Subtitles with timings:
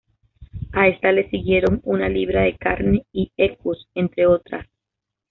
[0.71, 4.65] A esta le siguieron "Una libra de carne" y "Equus", entre otras.